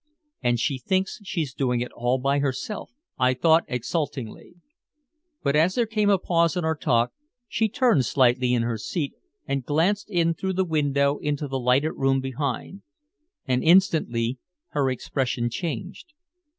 [0.41, 4.55] "And she thinks she's doing it all by herself," I thought exultingly.
[5.43, 7.11] But as there came a pause in our talk,
[7.47, 9.13] she turned slightly in her seat
[9.45, 12.81] and glanced in through the window into the lighted room behind.
[13.47, 16.13] And instantly her expression changed.